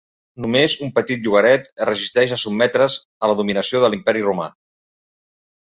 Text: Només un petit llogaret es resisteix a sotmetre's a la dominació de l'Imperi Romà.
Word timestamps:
Només 0.43 0.75
un 0.87 0.93
petit 0.95 1.21
llogaret 1.25 1.69
es 1.75 1.85
resisteix 1.91 2.33
a 2.33 2.41
sotmetre's 2.45 2.99
a 3.27 3.33
la 3.33 3.37
dominació 3.43 3.85
de 3.87 3.95
l'Imperi 3.95 4.29
Romà. 4.31 4.51